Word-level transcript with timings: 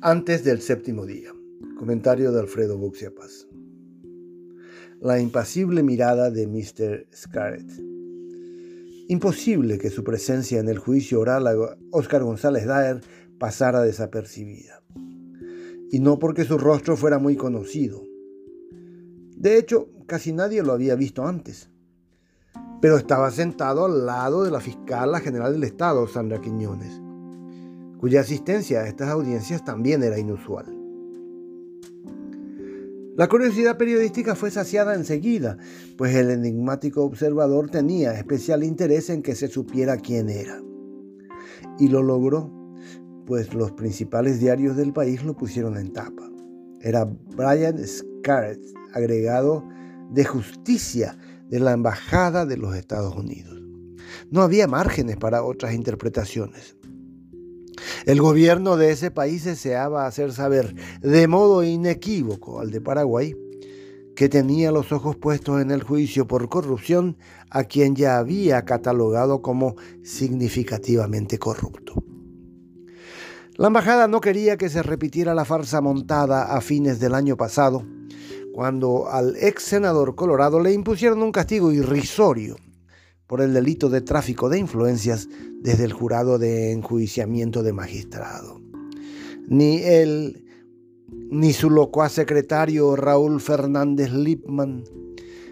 Antes 0.00 0.44
del 0.44 0.60
séptimo 0.60 1.06
día. 1.06 1.32
Comentario 1.76 2.30
de 2.30 2.38
Alfredo 2.38 2.78
Buxiapas. 2.78 3.48
La 5.00 5.18
impasible 5.18 5.82
mirada 5.82 6.30
de 6.30 6.46
Mr. 6.46 7.08
Scarrett. 7.12 7.68
Imposible 9.08 9.76
que 9.76 9.90
su 9.90 10.04
presencia 10.04 10.60
en 10.60 10.68
el 10.68 10.78
juicio 10.78 11.18
oral 11.18 11.48
a 11.48 11.76
Oscar 11.90 12.22
González 12.22 12.64
Daer 12.66 13.00
pasara 13.40 13.82
desapercibida. 13.82 14.84
Y 15.90 15.98
no 15.98 16.20
porque 16.20 16.44
su 16.44 16.58
rostro 16.58 16.96
fuera 16.96 17.18
muy 17.18 17.34
conocido. 17.34 18.00
De 19.36 19.58
hecho, 19.58 19.88
casi 20.06 20.32
nadie 20.32 20.62
lo 20.62 20.74
había 20.74 20.94
visto 20.94 21.26
antes. 21.26 21.70
Pero 22.80 22.98
estaba 22.98 23.32
sentado 23.32 23.86
al 23.86 24.06
lado 24.06 24.44
de 24.44 24.52
la 24.52 24.60
fiscal 24.60 25.16
general 25.16 25.54
del 25.54 25.64
Estado, 25.64 26.06
Sandra 26.06 26.40
Quiñones 26.40 27.07
cuya 27.98 28.20
asistencia 28.20 28.80
a 28.80 28.88
estas 28.88 29.08
audiencias 29.08 29.64
también 29.64 30.02
era 30.02 30.18
inusual. 30.18 30.78
La 33.18 33.28
curiosidad 33.28 33.76
periodística 33.76 34.36
fue 34.36 34.52
saciada 34.52 34.94
enseguida, 34.94 35.58
pues 35.96 36.14
el 36.14 36.30
enigmático 36.30 37.02
observador 37.02 37.68
tenía 37.68 38.14
especial 38.14 38.62
interés 38.62 39.10
en 39.10 39.22
que 39.22 39.34
se 39.34 39.48
supiera 39.48 39.96
quién 39.96 40.28
era. 40.28 40.62
Y 41.80 41.88
lo 41.88 42.04
logró, 42.04 42.52
pues 43.26 43.54
los 43.54 43.72
principales 43.72 44.38
diarios 44.38 44.76
del 44.76 44.92
país 44.92 45.24
lo 45.24 45.36
pusieron 45.36 45.76
en 45.76 45.92
tapa. 45.92 46.30
Era 46.80 47.04
Brian 47.04 47.84
Scarrett, 47.84 48.62
agregado 48.94 49.64
de 50.12 50.24
justicia 50.24 51.18
de 51.48 51.58
la 51.58 51.72
Embajada 51.72 52.46
de 52.46 52.56
los 52.56 52.76
Estados 52.76 53.16
Unidos. 53.16 53.60
No 54.30 54.42
había 54.42 54.68
márgenes 54.68 55.16
para 55.16 55.42
otras 55.42 55.74
interpretaciones. 55.74 56.77
El 58.08 58.22
gobierno 58.22 58.78
de 58.78 58.90
ese 58.90 59.10
país 59.10 59.44
deseaba 59.44 60.06
hacer 60.06 60.32
saber 60.32 60.74
de 61.02 61.28
modo 61.28 61.62
inequívoco 61.62 62.58
al 62.58 62.70
de 62.70 62.80
Paraguay 62.80 63.36
que 64.16 64.30
tenía 64.30 64.72
los 64.72 64.92
ojos 64.92 65.14
puestos 65.16 65.60
en 65.60 65.70
el 65.70 65.82
juicio 65.82 66.26
por 66.26 66.48
corrupción 66.48 67.18
a 67.50 67.64
quien 67.64 67.94
ya 67.96 68.16
había 68.16 68.64
catalogado 68.64 69.42
como 69.42 69.76
significativamente 70.02 71.38
corrupto. 71.38 72.02
La 73.56 73.66
embajada 73.66 74.08
no 74.08 74.22
quería 74.22 74.56
que 74.56 74.70
se 74.70 74.82
repitiera 74.82 75.34
la 75.34 75.44
farsa 75.44 75.82
montada 75.82 76.56
a 76.56 76.62
fines 76.62 77.00
del 77.00 77.14
año 77.14 77.36
pasado, 77.36 77.84
cuando 78.54 79.10
al 79.10 79.36
ex 79.36 79.64
senador 79.64 80.14
Colorado 80.14 80.60
le 80.60 80.72
impusieron 80.72 81.22
un 81.22 81.30
castigo 81.30 81.72
irrisorio 81.72 82.56
por 83.28 83.42
el 83.42 83.52
delito 83.52 83.90
de 83.90 84.00
tráfico 84.00 84.48
de 84.48 84.58
influencias 84.58 85.28
desde 85.60 85.84
el 85.84 85.92
jurado 85.92 86.38
de 86.38 86.72
enjuiciamiento 86.72 87.62
de 87.62 87.74
magistrado. 87.74 88.60
Ni 89.46 89.82
él, 89.82 90.46
ni 91.30 91.52
su 91.52 91.70
locuaz 91.70 92.12
secretario 92.12 92.96
Raúl 92.96 93.40
Fernández 93.40 94.12
Lipman, 94.12 94.82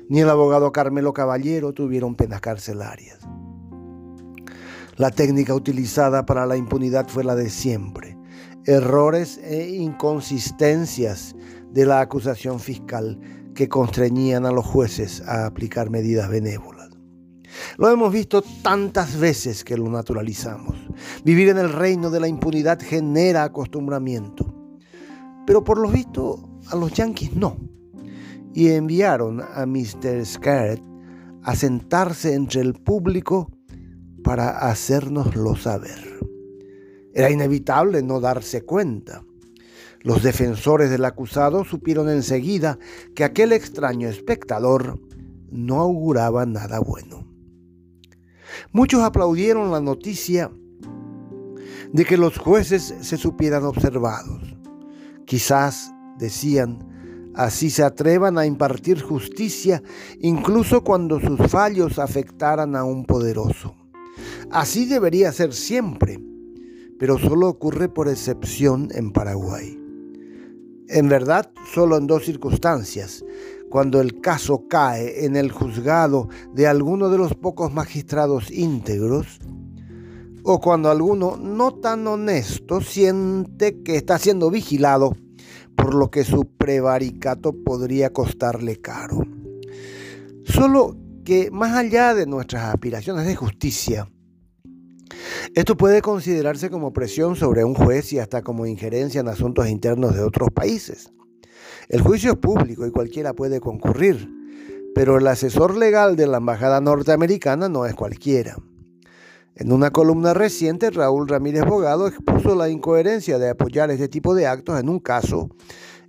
ni 0.09 0.21
el 0.21 0.31
abogado 0.31 0.73
Carmelo 0.73 1.13
Caballero 1.13 1.75
tuvieron 1.75 2.17
penas 2.17 2.41
carcelarias. 2.41 3.19
La 4.97 5.11
técnica 5.11 5.55
utilizada 5.55 6.25
para 6.25 6.47
la 6.47 6.57
impunidad 6.57 7.09
fue 7.09 7.25
la 7.25 7.35
de 7.35 7.51
siempre. 7.51 8.17
Errores 8.65 9.39
e 9.45 9.69
inconsistencias 9.69 11.37
de 11.73 11.85
la 11.85 12.01
acusación 12.01 12.59
fiscal 12.59 13.21
que 13.55 13.69
constreñían 13.69 14.47
a 14.47 14.53
los 14.53 14.65
jueces 14.65 15.21
a 15.27 15.45
aplicar 15.45 15.91
medidas 15.91 16.31
benévolas. 16.31 16.76
Lo 17.79 17.91
hemos 17.91 18.11
visto 18.11 18.43
tantas 18.63 19.19
veces 19.19 19.63
que 19.63 19.77
lo 19.77 19.89
naturalizamos. 19.91 20.77
Vivir 21.25 21.51
en 21.51 21.59
el 21.59 21.73
reino 21.73 22.11
de 22.11 22.21
la 22.21 22.29
impunidad 22.29 22.81
genera 22.81 23.45
acostumbramiento. 23.45 24.55
Pero 25.47 25.63
por 25.63 25.79
lo 25.79 25.91
visto 25.91 26.49
a 26.69 26.77
los 26.77 26.93
yanquis 26.93 27.35
no. 27.37 27.59
Y 28.55 28.69
enviaron 28.69 29.43
a 29.43 29.67
Mr. 29.67 30.25
Scarrett 30.25 30.83
a 31.43 31.55
sentarse 31.55 32.33
entre 32.33 32.63
el 32.63 32.73
público 32.73 33.51
para 34.25 34.71
hacérnoslo 34.71 35.55
saber. 35.55 36.19
Era 37.13 37.31
inevitable 37.31 38.03
no 38.03 38.21
darse 38.21 38.63
cuenta. 38.63 39.23
Los 40.01 40.23
defensores 40.23 40.89
del 40.89 41.05
acusado 41.05 41.65
supieron 41.65 42.09
enseguida 42.09 42.79
que 43.15 43.25
aquel 43.25 43.53
extraño 43.53 44.09
espectador 44.09 44.99
no 45.51 45.81
auguraba 45.81 46.47
nada 46.47 46.81
bueno. 46.81 47.26
Muchos 48.73 49.03
aplaudieron 49.03 49.71
la 49.71 49.81
noticia 49.81 50.51
de 51.93 52.05
que 52.05 52.17
los 52.17 52.39
jueces 52.39 52.95
se 53.01 53.17
supieran 53.17 53.65
observados. 53.65 54.43
Quizás, 55.25 55.93
decían, 56.19 57.33
así 57.35 57.71
se 57.71 57.83
atrevan 57.83 58.39
a 58.39 58.47
impartir 58.47 59.03
justicia 59.03 59.83
incluso 60.21 60.83
cuando 60.83 61.21
sus 61.21 61.39
fallos 61.51 61.99
afectaran 61.99 62.77
a 62.77 62.85
un 62.85 63.05
poderoso. 63.05 63.75
Así 64.51 64.87
debería 64.87 65.33
ser 65.33 65.53
siempre, 65.53 66.21
pero 66.99 67.19
solo 67.19 67.49
ocurre 67.49 67.89
por 67.89 68.09
excepción 68.09 68.89
en 68.93 69.13
Paraguay. 69.13 69.79
En 70.89 71.09
verdad, 71.09 71.51
solo 71.75 71.97
en 71.97 72.07
dos 72.07 72.25
circunstancias, 72.25 73.25
cuando 73.77 74.01
el 74.01 74.23
caso 74.23 74.69
cae 74.71 75.27
en 75.27 75.37
el 75.37 75.53
juzgado 75.53 76.31
de 76.55 76.67
alguno 76.67 77.11
de 77.11 77.19
los 77.19 77.35
pocos 77.35 77.75
magistrados 77.75 78.51
íntegros, 78.51 79.39
o 80.45 80.61
cuando 80.61 80.91
alguno 80.91 81.37
no 81.37 81.75
tan 81.75 82.07
honesto 82.07 82.81
siente 82.81 83.83
que 83.83 83.97
está 83.97 84.17
siendo 84.17 84.51
vigilado, 84.51 85.15
por 85.77 85.95
lo 85.95 86.11
que 86.11 86.25
su 86.25 86.47
prevaricato 86.57 87.53
podría 87.53 88.15
costarle 88.15 88.81
caro. 88.81 89.27
Solo 90.47 90.97
que 91.23 91.51
más 91.51 91.77
allá 91.77 92.15
de 92.15 92.25
nuestras 92.25 92.73
aspiraciones 92.73 93.27
de 93.27 93.37
justicia, 93.37 94.11
esto 95.55 95.77
puede 95.77 96.01
considerarse 96.01 96.71
como 96.71 96.95
presión 96.95 97.37
sobre 97.37 97.63
un 97.63 97.75
juez 97.75 98.11
y 98.15 98.21
hasta 98.21 98.41
como 98.41 98.65
injerencia 98.65 99.21
en 99.21 99.29
asuntos 99.29 99.69
internos 99.69 100.15
de 100.15 100.23
otros 100.23 100.49
países. 100.51 101.13
El 101.89 102.01
juicio 102.03 102.33
es 102.33 102.39
público 102.39 102.87
y 102.87 102.91
cualquiera 102.91 103.33
puede 103.33 103.61
concurrir, 103.61 104.29
pero 104.95 105.19
el 105.19 105.27
asesor 105.27 105.77
legal 105.77 106.17
de 106.17 106.27
la 106.27 106.39
Embajada 106.39 106.81
norteamericana 106.81 107.69
no 107.69 107.87
es 107.87 107.95
cualquiera. 107.95 108.57
En 109.55 109.73
una 109.73 109.91
columna 109.91 110.35
reciente, 110.35 110.91
Raúl 110.91 111.29
Ramírez 111.29 111.65
Bogado 111.65 112.07
expuso 112.07 112.55
la 112.55 112.69
incoherencia 112.69 113.39
de 113.39 113.49
apoyar 113.49 113.91
este 113.91 114.09
tipo 114.09 114.35
de 114.35 114.47
actos 114.47 114.79
en 114.79 114.89
un 114.89 114.99
caso 114.99 115.49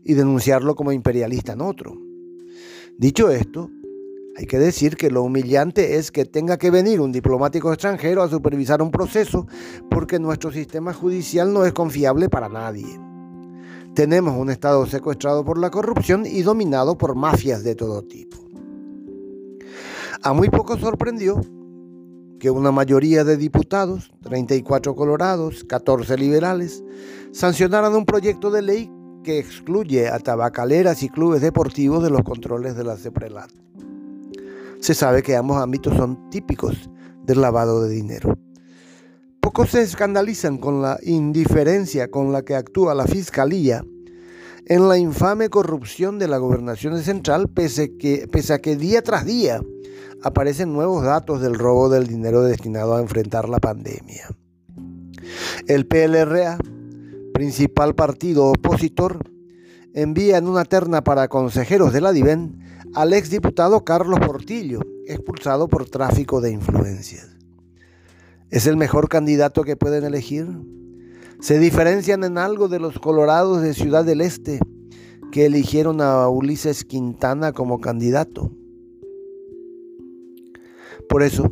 y 0.04 0.16
denunciarlo 0.16 0.76
como 0.76 0.92
imperialista 0.92 1.54
en 1.54 1.62
otro. 1.62 1.94
Dicho 2.98 3.30
esto, 3.30 3.70
hay 4.38 4.46
que 4.46 4.60
decir 4.60 4.98
que 4.98 5.10
lo 5.10 5.24
humillante 5.24 5.96
es 5.96 6.12
que 6.12 6.26
tenga 6.26 6.58
que 6.58 6.72
venir 6.72 7.00
un 7.00 7.12
diplomático 7.12 7.72
extranjero 7.72 8.22
a 8.22 8.30
supervisar 8.30 8.82
un 8.82 8.92
proceso 8.92 9.48
porque 9.90 10.20
nuestro 10.20 10.52
sistema 10.52 10.94
judicial 10.94 11.54
no 11.54 11.66
es 11.66 11.74
confiable 11.74 12.30
para 12.30 12.50
nadie. 12.50 13.07
Tenemos 13.98 14.38
un 14.38 14.52
Estado 14.52 14.86
secuestrado 14.86 15.44
por 15.44 15.58
la 15.58 15.72
corrupción 15.72 16.28
y 16.28 16.44
dominado 16.44 17.00
por 17.00 17.16
mafias 17.16 17.64
de 17.64 17.74
todo 17.74 18.04
tipo. 18.04 18.38
A 20.22 20.34
muy 20.34 20.50
poco 20.50 20.78
sorprendió 20.78 21.42
que 22.40 22.52
una 22.52 22.72
mayoría 22.72 23.24
de 23.24 23.38
diputados, 23.38 24.12
34 24.22 24.96
colorados, 24.96 25.64
14 25.64 26.16
liberales, 26.16 26.84
sancionaran 27.32 27.96
un 27.96 28.06
proyecto 28.06 28.52
de 28.52 28.62
ley 28.62 28.92
que 29.24 29.40
excluye 29.40 30.10
a 30.10 30.20
tabacaleras 30.20 31.02
y 31.02 31.10
clubes 31.10 31.42
deportivos 31.42 32.04
de 32.04 32.12
los 32.12 32.22
controles 32.22 32.76
de 32.76 32.84
la 32.84 32.98
CEPRELAT. 32.98 33.50
Se 34.80 34.94
sabe 34.94 35.24
que 35.24 35.36
ambos 35.36 35.58
ámbitos 35.58 35.98
son 35.98 36.30
típicos 36.30 36.88
del 37.26 37.42
lavado 37.42 37.82
de 37.82 37.90
dinero. 37.90 38.38
Se 39.66 39.82
escandalizan 39.82 40.60
con 40.60 40.82
la 40.82 40.98
indiferencia 41.04 42.10
con 42.10 42.32
la 42.32 42.44
que 42.44 42.56
actúa 42.56 42.96
la 42.96 43.06
Fiscalía 43.06 43.84
en 44.66 44.88
la 44.88 44.98
infame 44.98 45.50
corrupción 45.50 46.20
de 46.20 46.30
la 46.30 46.38
gobernación 46.38 47.02
central, 47.02 47.50
pese, 47.50 47.98
que, 47.98 48.30
pese 48.32 48.54
a 48.54 48.60
que 48.60 48.78
día 48.78 49.02
tras 49.02 49.26
día 49.26 49.62
aparecen 50.24 50.72
nuevos 50.72 51.04
datos 51.04 51.42
del 51.42 51.56
robo 51.56 51.90
del 51.90 52.08
dinero 52.08 52.44
destinado 52.44 52.96
a 52.96 53.02
enfrentar 53.02 53.50
la 53.50 53.60
pandemia. 53.60 54.30
El 55.68 55.86
PLRA, 55.86 56.60
principal 57.34 57.94
partido 57.94 58.46
opositor, 58.46 59.30
envía 59.94 60.38
en 60.38 60.48
una 60.48 60.64
terna 60.64 61.04
para 61.04 61.28
consejeros 61.28 61.92
de 61.92 62.02
la 62.02 62.14
DIVEN 62.14 62.60
al 62.94 63.12
exdiputado 63.12 63.84
Carlos 63.84 64.20
Portillo, 64.26 64.80
expulsado 65.08 65.68
por 65.68 65.90
tráfico 65.90 66.40
de 66.40 66.52
influencias. 66.52 67.37
¿Es 68.50 68.66
el 68.66 68.78
mejor 68.78 69.10
candidato 69.10 69.66
que 69.66 69.76
pueden 69.76 70.06
elegir? 70.06 70.48
¿Se 71.42 71.60
diferencian 71.60 72.24
en 72.24 72.38
algo 72.38 72.70
de 72.70 72.80
los 72.80 72.98
colorados 72.98 73.62
de 73.62 73.74
Ciudad 73.74 74.06
del 74.06 74.22
Este 74.22 74.60
que 75.34 75.46
eligieron 75.46 76.00
a 76.00 76.30
Ulises 76.30 76.86
Quintana 76.86 77.52
como 77.52 77.82
candidato? 77.82 78.50
Por 81.10 81.24
eso 81.24 81.52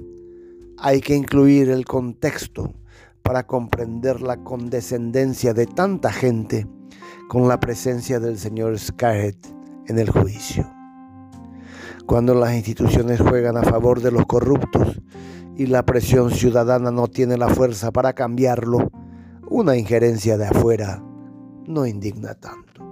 hay 0.78 1.02
que 1.02 1.16
incluir 1.16 1.70
el 1.70 1.84
contexto 1.84 2.74
para 3.24 3.46
comprender 3.46 4.22
la 4.22 4.42
condescendencia 4.44 5.54
de 5.54 5.66
tanta 5.66 6.14
gente 6.14 6.66
con 7.28 7.50
la 7.50 7.60
presencia 7.60 8.22
del 8.22 8.38
señor 8.38 8.80
Scarlett 8.80 9.48
en 9.88 10.00
el 10.00 10.10
juicio. 10.10 10.66
Cuando 12.06 12.36
las 12.36 12.54
instituciones 12.54 13.20
juegan 13.20 13.58
a 13.58 13.64
favor 13.64 14.00
de 14.00 14.12
los 14.12 14.26
corruptos 14.26 15.02
y 15.58 15.68
la 15.68 15.84
presión 15.84 16.32
ciudadana 16.32 16.92
no 16.92 17.08
tiene 17.08 17.38
la 17.38 17.50
fuerza 17.50 17.92
para 17.92 18.14
cambiarlo, 18.14 18.92
una 19.50 19.78
injerencia 19.78 20.38
de 20.38 20.48
afuera 20.48 21.02
no 21.68 21.86
indigna 21.86 22.36
tanto. 22.36 22.85